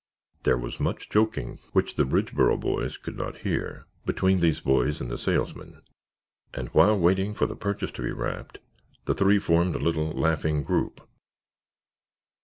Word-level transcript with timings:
There 0.41 0.57
was 0.57 0.79
much 0.79 1.11
joking, 1.11 1.59
which 1.73 1.93
the 1.95 2.05
Bridgeboro 2.07 2.57
boys 2.59 2.97
could 2.97 3.15
not 3.15 3.41
hear, 3.45 3.85
between 4.03 4.39
these 4.39 4.59
boys 4.59 4.99
and 4.99 5.11
the 5.11 5.17
salesman, 5.19 5.83
and 6.55 6.69
while 6.69 6.97
waiting 6.97 7.35
for 7.35 7.45
the 7.45 7.55
purchase 7.55 7.91
to 7.91 8.01
be 8.01 8.11
wrapped 8.11 8.57
the 9.05 9.13
three 9.13 9.37
formed 9.37 9.75
a 9.75 9.79
little 9.79 10.09
laughing 10.09 10.63
group. 10.63 11.07